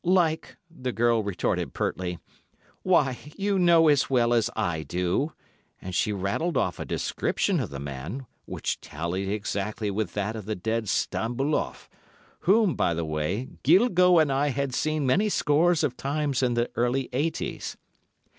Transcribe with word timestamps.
"Like," 0.03 0.57
the 0.67 0.91
girl 0.91 1.21
retorted 1.23 1.73
pertly. 1.75 2.17
"Why, 2.81 3.19
you 3.37 3.59
know 3.59 3.87
as 3.87 4.09
well 4.09 4.33
as 4.33 4.49
I 4.55 4.81
do," 4.81 5.33
and 5.79 5.93
she 5.93 6.11
rattled 6.11 6.57
off 6.57 6.79
a 6.79 6.85
description 6.85 7.59
of 7.59 7.69
the 7.69 7.79
man, 7.79 8.25
which 8.45 8.81
tallied 8.81 9.29
exactly 9.29 9.91
with 9.91 10.15
that 10.15 10.35
of 10.35 10.45
the 10.45 10.55
dead 10.55 10.85
Stambuloff, 10.89 11.87
whom, 12.39 12.73
by 12.73 12.95
the 12.95 13.05
way, 13.05 13.47
Guilgaut 13.61 14.23
and 14.23 14.31
I 14.31 14.47
had 14.47 14.73
seen 14.73 15.05
many 15.05 15.29
scores 15.29 15.83
of 15.83 15.95
times 15.97 16.41
in 16.41 16.55
the 16.55 16.71
early 16.75 17.07
eighties. 17.13 17.77